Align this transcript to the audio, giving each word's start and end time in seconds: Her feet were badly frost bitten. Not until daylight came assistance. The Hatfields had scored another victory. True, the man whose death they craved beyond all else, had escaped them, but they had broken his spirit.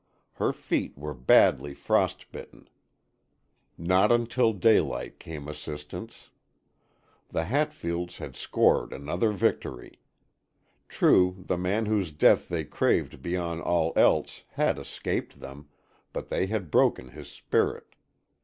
Her 0.33 0.51
feet 0.51 0.97
were 0.97 1.13
badly 1.13 1.75
frost 1.75 2.31
bitten. 2.31 2.67
Not 3.77 4.11
until 4.11 4.51
daylight 4.51 5.19
came 5.19 5.47
assistance. 5.47 6.31
The 7.29 7.43
Hatfields 7.43 8.17
had 8.17 8.35
scored 8.35 8.93
another 8.93 9.31
victory. 9.31 9.99
True, 10.89 11.35
the 11.37 11.55
man 11.55 11.85
whose 11.85 12.11
death 12.11 12.49
they 12.49 12.63
craved 12.63 13.21
beyond 13.21 13.61
all 13.61 13.93
else, 13.95 14.41
had 14.53 14.79
escaped 14.79 15.39
them, 15.39 15.69
but 16.13 16.29
they 16.29 16.47
had 16.47 16.71
broken 16.71 17.09
his 17.09 17.29
spirit. 17.29 17.93